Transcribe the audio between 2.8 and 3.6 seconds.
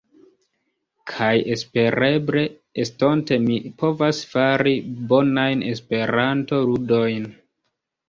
estonte